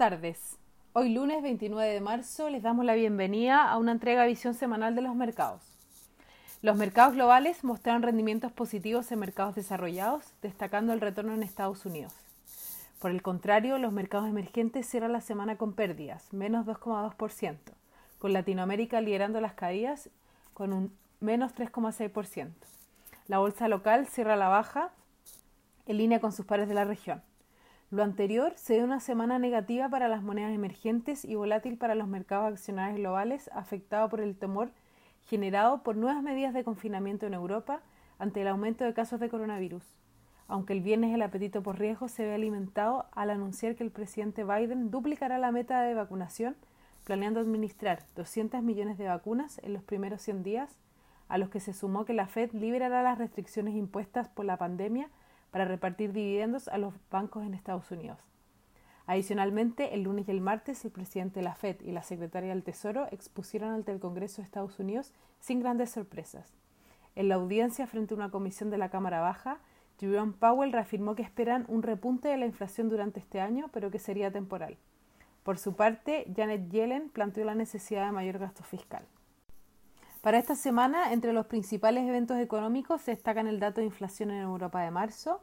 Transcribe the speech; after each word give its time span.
tardes. 0.00 0.56
Hoy 0.94 1.10
lunes 1.10 1.42
29 1.42 1.92
de 1.92 2.00
marzo 2.00 2.48
les 2.48 2.62
damos 2.62 2.86
la 2.86 2.94
bienvenida 2.94 3.70
a 3.70 3.76
una 3.76 3.92
entrega 3.92 4.22
de 4.22 4.28
visión 4.28 4.54
semanal 4.54 4.94
de 4.94 5.02
los 5.02 5.14
mercados. 5.14 5.60
Los 6.62 6.78
mercados 6.78 7.12
globales 7.12 7.64
mostraron 7.64 8.00
rendimientos 8.00 8.50
positivos 8.50 9.12
en 9.12 9.18
mercados 9.18 9.56
desarrollados, 9.56 10.24
destacando 10.40 10.94
el 10.94 11.02
retorno 11.02 11.34
en 11.34 11.42
Estados 11.42 11.84
Unidos. 11.84 12.14
Por 12.98 13.10
el 13.10 13.20
contrario, 13.20 13.76
los 13.76 13.92
mercados 13.92 14.26
emergentes 14.26 14.88
cierran 14.88 15.12
la 15.12 15.20
semana 15.20 15.56
con 15.56 15.74
pérdidas, 15.74 16.32
menos 16.32 16.64
2,2%, 16.64 17.58
con 18.18 18.32
Latinoamérica 18.32 19.02
liderando 19.02 19.42
las 19.42 19.52
caídas 19.52 20.08
con 20.54 20.72
un 20.72 20.96
menos 21.20 21.54
3,6%. 21.54 22.48
La 23.28 23.38
bolsa 23.38 23.68
local 23.68 24.06
cierra 24.06 24.36
la 24.36 24.48
baja 24.48 24.92
en 25.84 25.98
línea 25.98 26.20
con 26.20 26.32
sus 26.32 26.46
pares 26.46 26.68
de 26.68 26.74
la 26.74 26.86
región. 26.86 27.22
Lo 27.92 28.04
anterior 28.04 28.52
se 28.54 28.74
dio 28.74 28.84
una 28.84 29.00
semana 29.00 29.40
negativa 29.40 29.88
para 29.88 30.06
las 30.06 30.22
monedas 30.22 30.52
emergentes 30.52 31.24
y 31.24 31.34
volátil 31.34 31.76
para 31.76 31.96
los 31.96 32.06
mercados 32.06 32.52
accionarios 32.52 32.98
globales, 32.98 33.50
afectado 33.52 34.08
por 34.08 34.20
el 34.20 34.36
temor 34.36 34.70
generado 35.26 35.82
por 35.82 35.96
nuevas 35.96 36.22
medidas 36.22 36.54
de 36.54 36.62
confinamiento 36.62 37.26
en 37.26 37.34
Europa 37.34 37.82
ante 38.20 38.42
el 38.42 38.48
aumento 38.48 38.84
de 38.84 38.94
casos 38.94 39.18
de 39.18 39.28
coronavirus. 39.28 39.82
Aunque 40.46 40.72
el 40.72 40.82
viernes 40.82 41.12
el 41.12 41.22
apetito 41.22 41.64
por 41.64 41.80
riesgo 41.80 42.06
se 42.06 42.24
ve 42.24 42.34
alimentado 42.34 43.06
al 43.10 43.30
anunciar 43.30 43.74
que 43.74 43.82
el 43.82 43.90
presidente 43.90 44.44
Biden 44.44 44.92
duplicará 44.92 45.38
la 45.38 45.50
meta 45.50 45.82
de 45.82 45.94
vacunación, 45.94 46.54
planeando 47.02 47.40
administrar 47.40 48.04
200 48.14 48.62
millones 48.62 48.98
de 48.98 49.08
vacunas 49.08 49.60
en 49.64 49.72
los 49.72 49.82
primeros 49.82 50.22
100 50.22 50.44
días, 50.44 50.78
a 51.28 51.38
los 51.38 51.50
que 51.50 51.58
se 51.58 51.72
sumó 51.72 52.04
que 52.04 52.14
la 52.14 52.28
Fed 52.28 52.52
liberará 52.52 53.02
las 53.02 53.18
restricciones 53.18 53.74
impuestas 53.74 54.28
por 54.28 54.44
la 54.44 54.58
pandemia 54.58 55.10
para 55.50 55.64
repartir 55.64 56.12
dividendos 56.12 56.68
a 56.68 56.78
los 56.78 56.94
bancos 57.10 57.44
en 57.44 57.54
Estados 57.54 57.90
Unidos. 57.90 58.18
Adicionalmente, 59.06 59.94
el 59.94 60.02
lunes 60.02 60.28
y 60.28 60.30
el 60.30 60.40
martes, 60.40 60.84
el 60.84 60.92
presidente 60.92 61.40
de 61.40 61.44
la 61.44 61.56
Fed 61.56 61.80
y 61.82 61.90
la 61.90 62.02
secretaria 62.02 62.50
del 62.50 62.62
Tesoro 62.62 63.08
expusieron 63.10 63.70
ante 63.70 63.90
el 63.90 63.98
Congreso 63.98 64.36
de 64.36 64.44
Estados 64.44 64.78
Unidos 64.78 65.12
sin 65.40 65.60
grandes 65.60 65.90
sorpresas. 65.90 66.52
En 67.16 67.28
la 67.28 67.34
audiencia 67.34 67.86
frente 67.88 68.14
a 68.14 68.16
una 68.16 68.30
comisión 68.30 68.70
de 68.70 68.78
la 68.78 68.88
Cámara 68.88 69.20
Baja, 69.20 69.58
Jerome 69.98 70.32
Powell 70.38 70.72
reafirmó 70.72 71.14
que 71.14 71.22
esperan 71.22 71.64
un 71.68 71.82
repunte 71.82 72.28
de 72.28 72.36
la 72.36 72.46
inflación 72.46 72.88
durante 72.88 73.20
este 73.20 73.40
año, 73.40 73.68
pero 73.72 73.90
que 73.90 73.98
sería 73.98 74.30
temporal. 74.30 74.78
Por 75.42 75.58
su 75.58 75.74
parte, 75.74 76.26
Janet 76.34 76.70
Yellen 76.70 77.10
planteó 77.10 77.44
la 77.44 77.54
necesidad 77.54 78.06
de 78.06 78.12
mayor 78.12 78.38
gasto 78.38 78.62
fiscal. 78.62 79.04
Para 80.20 80.38
esta 80.38 80.54
semana, 80.54 81.14
entre 81.14 81.32
los 81.32 81.46
principales 81.46 82.06
eventos 82.06 82.38
económicos 82.38 83.00
se 83.00 83.12
destacan 83.12 83.46
el 83.46 83.58
dato 83.58 83.80
de 83.80 83.86
inflación 83.86 84.30
en 84.30 84.42
Europa 84.42 84.82
de 84.82 84.90
marzo, 84.90 85.40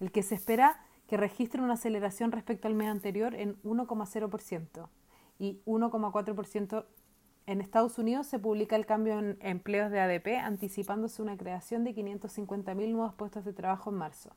el 0.00 0.10
que 0.10 0.24
se 0.24 0.34
espera 0.34 0.84
que 1.06 1.16
registre 1.16 1.62
una 1.62 1.74
aceleración 1.74 2.32
respecto 2.32 2.66
al 2.66 2.74
mes 2.74 2.88
anterior 2.88 3.34
en 3.36 3.62
1,0% 3.62 4.88
y 5.38 5.60
1,4% 5.66 6.84
en 7.46 7.60
Estados 7.60 7.98
Unidos 7.98 8.26
se 8.26 8.40
publica 8.40 8.74
el 8.74 8.86
cambio 8.86 9.18
en 9.18 9.38
empleos 9.40 9.90
de 9.90 10.00
ADP, 10.00 10.38
anticipándose 10.42 11.22
una 11.22 11.36
creación 11.36 11.84
de 11.84 11.94
550.000 11.94 12.92
nuevos 12.92 13.14
puestos 13.14 13.44
de 13.44 13.52
trabajo 13.52 13.90
en 13.90 13.96
marzo. 13.96 14.30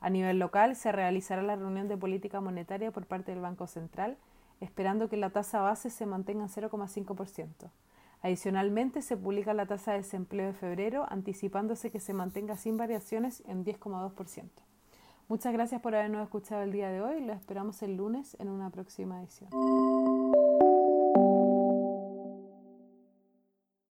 A 0.00 0.10
nivel 0.10 0.38
local, 0.38 0.76
se 0.76 0.92
realizará 0.92 1.42
la 1.42 1.56
reunión 1.56 1.88
de 1.88 1.96
política 1.96 2.40
monetaria 2.40 2.90
por 2.92 3.06
parte 3.06 3.32
del 3.32 3.40
Banco 3.40 3.66
Central, 3.66 4.16
esperando 4.60 5.08
que 5.08 5.16
la 5.16 5.30
tasa 5.30 5.60
base 5.60 5.90
se 5.90 6.06
mantenga 6.06 6.42
en 6.44 6.50
0,5%. 6.50 7.70
Adicionalmente, 8.22 9.02
se 9.02 9.16
publica 9.16 9.52
la 9.52 9.66
tasa 9.66 9.92
de 9.92 9.98
desempleo 9.98 10.46
de 10.46 10.52
febrero, 10.54 11.06
anticipándose 11.08 11.90
que 11.90 12.00
se 12.00 12.14
mantenga 12.14 12.56
sin 12.56 12.76
variaciones 12.76 13.42
en 13.46 13.64
10,2%. 13.64 14.48
Muchas 15.28 15.52
gracias 15.52 15.80
por 15.80 15.94
habernos 15.94 16.22
escuchado 16.22 16.62
el 16.62 16.72
día 16.72 16.90
de 16.90 17.00
hoy. 17.00 17.20
Lo 17.20 17.32
esperamos 17.32 17.82
el 17.82 17.96
lunes 17.96 18.36
en 18.38 18.48
una 18.48 18.70
próxima 18.70 19.20
edición. 19.20 19.50